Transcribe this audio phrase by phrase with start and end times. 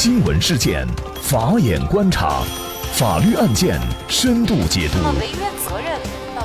[0.00, 0.86] 新闻事件，
[1.20, 2.44] 法眼观察，
[2.92, 4.98] 法律案件深度解读，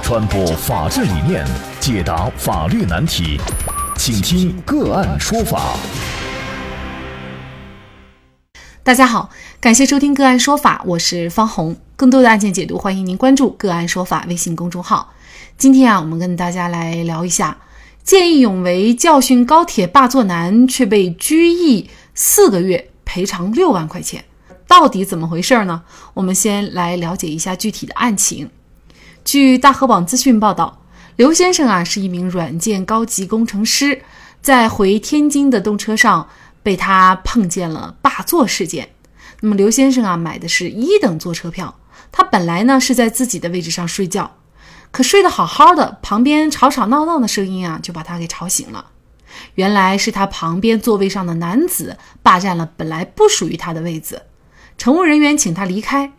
[0.02, 1.46] 传播法治理念，
[1.80, 3.40] 解答法律难题，
[3.96, 5.78] 请听个案说法。
[8.82, 9.30] 大家好，
[9.60, 11.76] 感谢收听个案说法，我是方红。
[11.96, 15.14] 更多的案件解读，欢迎您关注个案说法微信公众号。
[15.60, 17.60] 今天啊，我们跟大家来聊一下。
[18.04, 24.26] 见义勇为教训高铁霸座男，却被拘役四个月，赔偿六万块钱，
[24.68, 25.84] 到底怎么回事呢？
[26.16, 28.50] 我们先来了解一下具体的案情。
[29.24, 30.82] 据大河网资讯报道，
[31.16, 34.02] 刘先生啊是一名软件高级工程师，
[34.42, 36.28] 在回天津的动车上
[36.64, 38.90] 被他碰见了霸座事件。
[39.42, 41.76] 那么刘先生啊买的是一等座车票，
[42.12, 44.38] 他本来呢是在自己的位置上睡觉。
[44.90, 48.88] 可睡得好好的，旁边吵吵闹闹的声音啊，就把他给吵醒了。
[49.56, 54.24] 原来是他旁边座位上的男子霸占了本来不属于他的位子，
[54.78, 56.14] 乘务人员请他离开。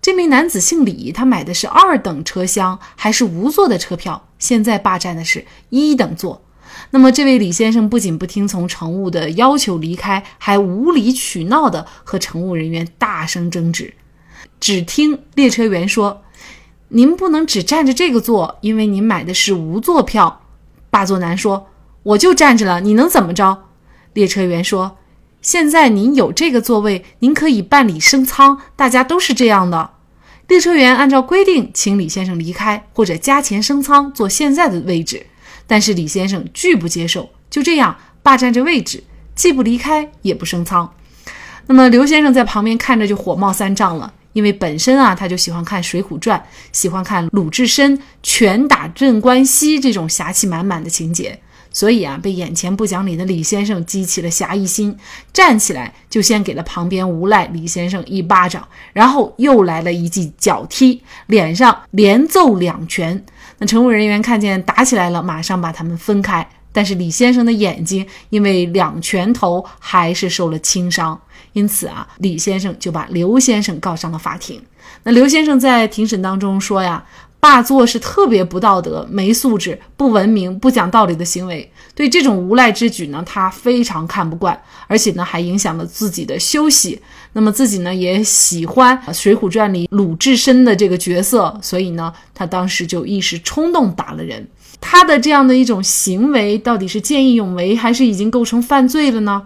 [0.00, 6.44] 这名男子姓李，他买的是二等车厢，还是无座的车票，现在霸占的是一等座。
[6.90, 13.94] 那么这位李先生不仅不听从乘务的要求离开，还无理取闹的和乘务人员大声争执。
[14.60, 16.20] 只听列车员说。
[16.88, 20.42] 您不能只占着这个座，因为您买的是无座票。
[20.90, 21.66] 霸座男说
[22.04, 23.64] ：“我就站着了，你能怎么着？”
[24.14, 24.96] 列车员说
[25.42, 29.90] ：“现在您有这个座位，您可以办理升舱，大家都是这样的。”
[30.48, 35.26] 列车员按照规定请李先生离开，或者加钱升舱坐现在的位置，
[35.66, 39.02] 但是李先生拒不接受，就这样霸占着位置，
[39.34, 40.92] 既不离开，也不升舱。
[41.66, 44.12] 那么刘先生在旁边看着就火冒三丈了。
[44.34, 46.36] 因为本身啊，他就喜欢看《水浒传》，
[46.72, 51.38] 喜欢看鲁智深拳打镇关西这种侠气满满的情节，
[51.74, 54.96] 所以啊，被眼前不讲理的李先生激起了侠义心，
[55.32, 63.22] 站起来就先给了旁边无赖李先生一巴掌，然后又来了一记脚踢，脸上连揍两拳。
[63.58, 66.48] 那乘务人员看见打起来了，马上把他们分开。
[66.72, 71.20] 但是李先生的眼睛因为两拳头还是受了轻伤，
[71.52, 74.60] 因此啊，李先生就把刘先生告上了法庭。
[75.04, 77.04] 那刘先生在庭审当中说呀，
[77.44, 86.98] 霸座是特别不道德、没素质、不文明、不讲道理的行为，对这种无赖之举呢，他非常看不惯，而且呢，还影响了自己的休息。
[87.34, 94.48] 那么自己呢，也喜欢《水浒传》里鲁智深的这个角色，所以呢，他当时就一时冲动打了人。
[94.80, 99.42] 他的这样的一种行为，到底是见义勇为，还是已经构成犯罪了呢？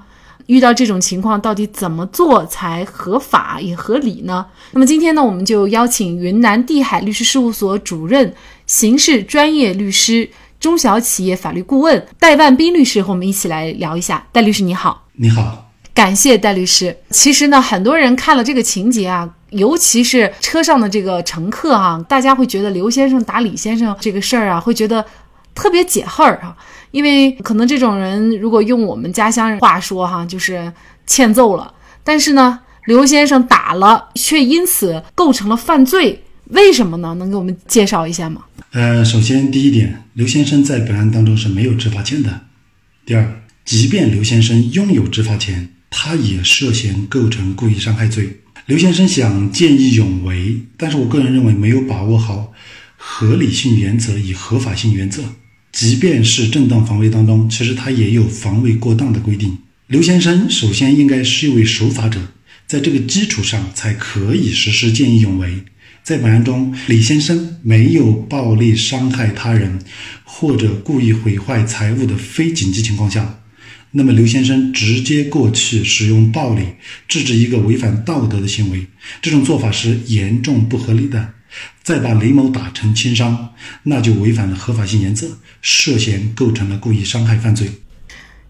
[0.48, 4.44] 遇到这种情况，到底怎么做才合法也合理呢？
[4.72, 8.34] 那么今天呢，我们就邀请云南地海律师事务所主任、
[8.66, 14.26] 刑事专业律师、中小企业法律顾问戴万斌律师和我们一起来聊一下。
[14.32, 16.96] 戴律师你好，你好，感谢戴律师。
[17.10, 25.04] 其实呢，很多人看了这个情节啊，尤其是车上的这个乘客啊，大家会觉得刘先生打李先生这个事儿啊，会觉得。
[25.54, 26.56] 特别解恨儿哈，
[26.90, 30.72] 因为可能这种人如果用我们家乡话说哈，就是
[31.06, 31.74] 欠揍了。
[32.02, 37.14] 但是呢，刘先生打了，却因此构成了犯罪，为什么呢？
[37.18, 38.42] 能给我们介绍一下吗？
[38.72, 42.40] 呃，首先第一点，刘先生在本案当中是没有执法权的。
[43.04, 48.40] 第二，即便刘先生拥有执法权，他也涉嫌构成故意伤害罪。
[48.66, 52.52] 刘先生想见义勇为，但是我个人认为没有把握好
[52.96, 55.22] 合理性原则与合法性原则。
[55.78, 59.56] 即便是正当防卫当中，其实他也有防卫过当的规定。
[59.86, 62.20] 刘先生首先应该是一位守法者，
[62.66, 65.62] 在这个基础上才可以实施见义勇为。
[66.02, 69.78] 在本案中，李先生没有暴力伤害他人
[70.24, 73.38] 或者故意毁坏财物的非紧急情况下，
[73.92, 76.62] 那么刘先生直接过去使用暴力
[77.06, 78.84] 制止一个违反道德的行为，
[79.22, 81.34] 这种做法是严重不合理的。
[81.82, 83.54] 再把雷某打成轻伤，
[83.84, 87.70] 那就违反了合法性原则，涉嫌构成了故意伤害犯罪。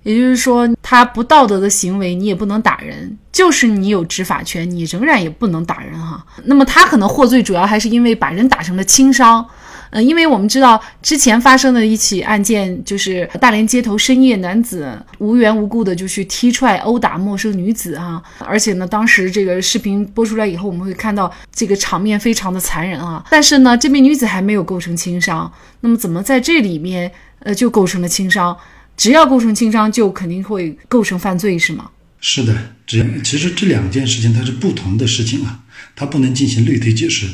[0.04, 6.24] 也就是说，他不道德的行为，你也不能打人；就是你有执法权，你仍然也不能打人哈。
[6.44, 9.46] 那么他可能获罪，主要还是因为把人打成了轻伤。
[9.90, 23.24] 呃，因为我们知道之前发生的一起案件，就是大连街头深夜男子无缘无故的就去踢踹殴打陌生女子啊，而且呢，当时这个视频播出来以后，我们会看到这个场面非常的残忍啊。
[23.30, 25.50] 但是呢，这名女子还没有构成轻伤，
[25.80, 28.56] 那么怎么在这里面呃就构成了轻伤？
[28.96, 31.90] 只要构成轻伤，就肯定会构成犯罪是吗？
[32.20, 32.52] 是的，
[32.84, 35.60] 只要其实这两件事情它是不同的事情啊，
[35.94, 37.26] 它不能进行类推解释。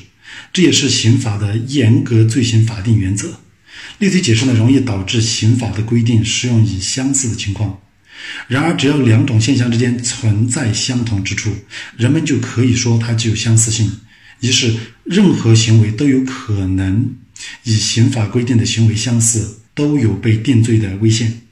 [0.52, 3.40] 这也是刑法的严格罪行法定原则。
[3.98, 7.80] 类推解释呢，容易导致刑法的规定适用于相似的情况。
[8.48, 11.54] 然而，只要两种现象之间存在相同之处，
[11.96, 13.90] 人们就可以说它具有相似性。
[14.40, 17.14] 于是，任何行为都有可能
[17.64, 21.42] 与刑法规定的行为相似，都有被定罪的危险。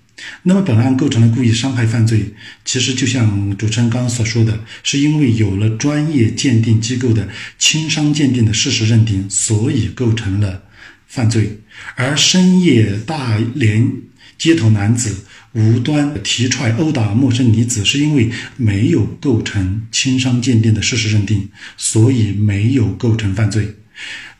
[0.44, 2.34] 那么，本案构成了故意伤害犯罪，
[2.64, 7.28] 其实就像主持人刚刚所说的，是因为有了专业鉴定机构的
[7.58, 10.62] 轻伤鉴定的事实认定，所以构成了
[11.06, 11.58] 犯罪。
[11.96, 13.90] 而深夜大连
[14.38, 23.76] 街头男子无端提踹殴打陌生女子，是因为没有构成轻伤鉴定的事实认定，所以没有构成犯罪。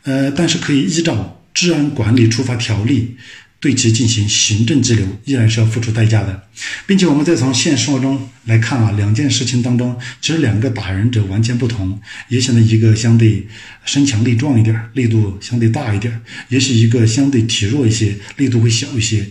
[0.03, 1.15] 呃，但是可以依照
[1.53, 3.15] 《治安管理处罚条例》。
[3.63, 6.49] 对其进行行政拘留，依然是要付出代价的，
[6.85, 13.47] 并且我们再从现实生活中来看啊，两件事情当中，其实两个打人者完全不同，也显得一个相对
[13.85, 16.19] 身强力壮一点，力度相对大一点，
[16.49, 19.25] 也许一个相对体弱一些，力度会小一些。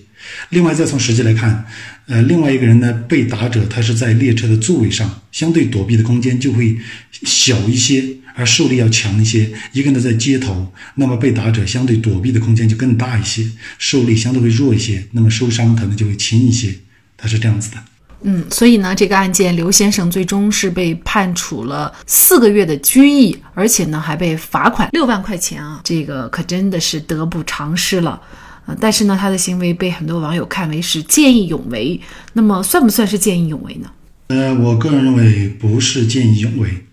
[0.50, 1.64] 另外再从实际来看，
[2.06, 6.76] 呃，另外一个人呢，被打者他是在列车的座位上，相对躲避的空间就会
[7.24, 8.04] 小一些。
[8.34, 13.46] 而受力要强一些，一个呢在街头，那么被打者相对躲避的空间就更大一些，
[13.76, 16.74] 受力相对会弱一些，那么受伤可能就会轻一些，
[17.18, 17.76] 他是这样子的。
[18.22, 28.18] 嗯，所以呢，这个案件刘先生最终是被判处了四个月的拘役，而且呢还被罚款六万块钱啊，这个可真的是得不偿失了。
[28.66, 32.00] 呃，但是呢，他的行为被很多网友看为是见义勇为，
[32.34, 33.90] 那么算不算是见义勇为呢？
[34.28, 36.86] 呃，我个人认为不是见义勇为。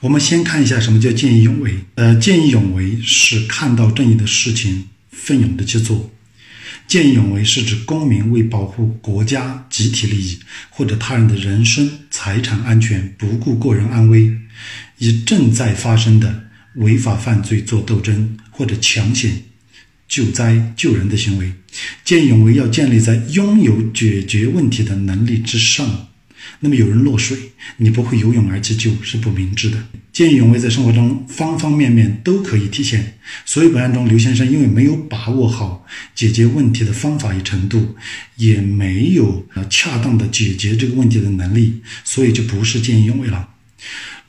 [0.00, 1.74] 我们先看一下什么叫见义勇为。
[1.94, 6.10] 呃，见义勇为是看到正义的事情奋勇的去做。
[6.88, 14.36] 见义勇为是指公民为保护国家集体利益或者他人的人身财产安全，不顾个人安危，
[14.98, 16.44] 以正在发生的
[16.74, 19.30] 违法犯罪做斗争或者抢险
[20.12, 21.50] 救灾救人的行为。
[22.04, 26.08] 见义勇为要建立在拥有解决问题的能力之上。
[26.60, 27.38] 那么有人落水，
[27.78, 29.82] 你不会游泳而去救是不明智的。
[30.12, 33.14] 见义勇为在生活中方方面面都可以体现。
[33.46, 37.96] 所以本案中刘先生因为没有把握好解决问题的方法与程度，
[38.36, 43.48] 也没有呃恰当的解决这个问题的能力，所以就不是见义勇为了。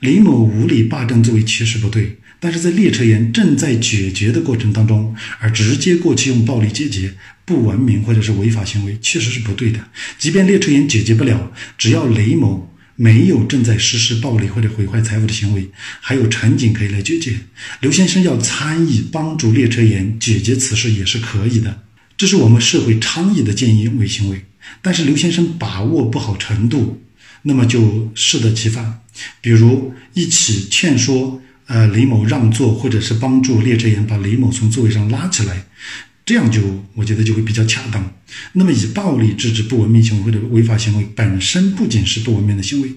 [0.00, 2.16] 李某无理霸占作为其实不对。
[2.44, 7.14] 但是在列车员正在解决的过程当中，而直接过去用暴力解决，
[7.46, 9.80] 不文明或者是违法行为，确实是不对的。
[10.18, 15.70] 即便列车员解决不了，只要雷某没有正在实施暴力或者毁坏财物的行为，
[16.02, 17.32] 还有乘警可以来解决。
[17.80, 21.84] 刘先生要参与帮助列车员解决此事也是可以的，
[22.18, 24.44] 这是我们社会倡议的建议为行为。
[24.82, 27.02] 但是刘先生把握不好程度，
[27.44, 29.00] 那么就适得其反。
[29.40, 31.40] 比如一起劝说。
[31.66, 35.64] 呃，李某让座，或者是帮助列车员把李某从座位上拉起来，
[36.26, 38.12] 这样就我觉得就会比较恰当。
[38.52, 42.92] 那么以暴力制止不文明行为或者违法行为本身不仅是不文明的行为，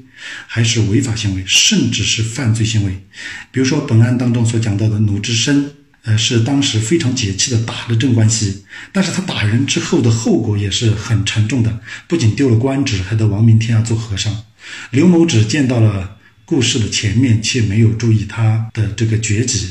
[0.48, 3.06] 还是违法行为，甚至是犯罪行为。
[3.52, 5.72] 比如说本案当中所讲到的鲁智深，
[6.04, 14.44] 呃，是当时非常解气的打了镇关西，但是他打人之后的后果也是很沉重的，不仅丢了官职，还得亡命天涯做和尚。
[14.92, 16.17] 刘某只见到了。
[16.48, 19.68] 故事的前面却没有注意他的这个绝技。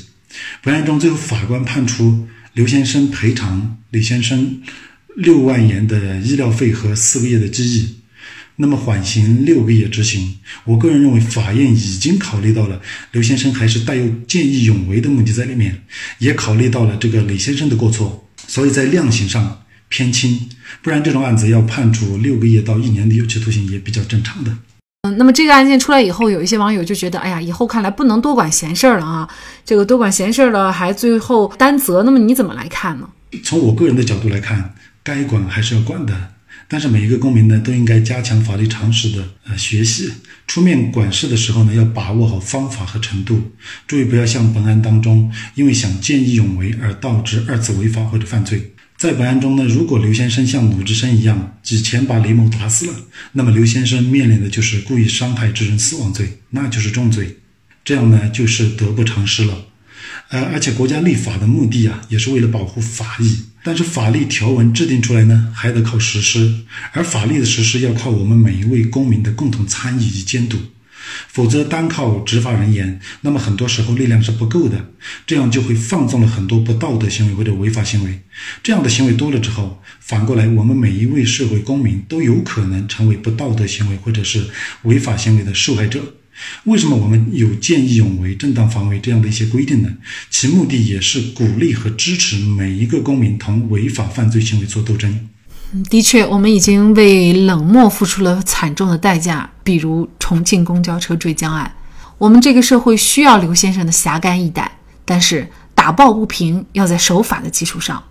[0.62, 4.60] 本案中，最后法官判处刘先生赔偿李先生
[5.16, 7.94] 六万元的医疗费和四个月的拘役，
[8.56, 10.36] 那么缓刑六个月执行。
[10.64, 15.82] 我个人认为，法院已经考虑到了刘先生还是带有见义勇为的目的在里面，
[16.18, 20.38] 也考虑到了这个李先生的过错，所以在量刑上偏轻。
[20.82, 24.54] 不然，这种案子要判处六个月到一年的有期徒刑也比较正常的。
[25.12, 29.28] 那么这个案件出来以后，有一些网友就觉得，哎呀，以后看来不能多管闲事儿了啊！
[29.64, 32.02] 这个多管闲事儿了，还最后担责。
[32.02, 33.08] 那么你怎么来看呢？
[33.42, 36.14] 从我个人的角度来看，该管还是要管的。
[36.68, 40.12] 但是每一个公民呢，都应该加强法律常识的呃学习。
[40.48, 43.52] 出面管事的时候呢，要把握好方法和程度，
[43.86, 48.72] 注意不要像本案当中，因为想见义勇为而导致二次违法或者犯罪。
[48.98, 52.94] 在本案中呢，如果刘先生像鲁智深一样几拳把李某打死了，
[53.32, 57.36] 那么刘先生面临的就是故意伤害致人死亡罪，那就是重罪，
[57.84, 59.66] 这样呢就是得不偿失了。
[60.30, 66.62] 呃，而且国家立法的目的啊，也是为了保护法益，但是法律条文制定出来呢，还得靠实施，
[66.92, 70.56] 而法律的实施要靠我们每一位公民的共同参与与监督。
[71.28, 74.92] 否则，单靠执法人员，那么很多时候力量是不够的，
[75.26, 78.20] 这样就会放纵了很多不道德行为或者违法行为。
[78.62, 84.46] 这样的行为多了之后，反过来，我们每一位社会公民都有可能成为不道德行为或者是
[84.82, 86.14] 违法行为的受害者。
[86.64, 89.96] 为什么我们有见义勇为、正当防卫这样的一些规定呢？
[90.28, 95.28] 其目的也是鼓励和支持每一个公民同违法犯罪行为做斗争。
[95.90, 101.70] 的确，我们已经为冷漠付出了惨重的代价，比如重庆公交车坠江案。
[102.18, 104.70] 我们这个社会需要刘先生的侠肝义胆，
[105.04, 108.02] 但是打抱不平要在守法的基础上，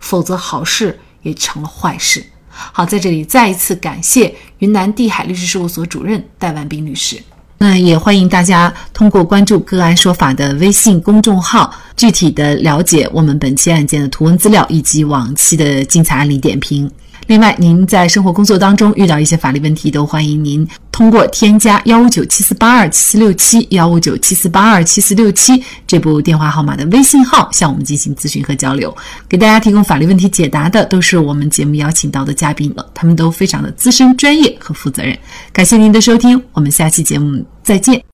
[0.00, 2.24] 否则好事也成了坏事。
[2.48, 7.20] 好，在这里再一次感谢云南地海律师事务所主任戴万斌律师。
[7.58, 16.90] 那也欢迎大家通过关注“个案说法”的微信公众号，具体的了解我们本期案件的图文资料以及往期的精彩案例点评。
[17.26, 28.94] 另外，您在生活工作当中遇到一些法律问题，都欢迎您通过添加幺五九七四八二七四六七幺五九七四八二七四六七这部电话号码的微信号向我们进行咨询和交流。
[29.26, 35.16] 给大家提供法律问题解答的都是我们节目邀请到的嘉宾了，他们都非常的资深、专业和负责任。
[35.50, 38.04] 感谢您的收听，我们下期节目再见。